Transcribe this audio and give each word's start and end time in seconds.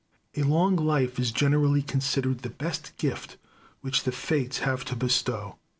A 0.35 0.41
long 0.41 0.75
life 0.77 1.19
is 1.19 1.31
generally 1.31 1.83
considered 1.83 2.39
the 2.39 2.49
best 2.49 2.97
gift 2.97 3.37
which 3.81 4.01
the 4.01 4.11
Fates 4.11 4.57
have 4.57 4.83
to 4.85 4.95
bestow. 4.95 5.59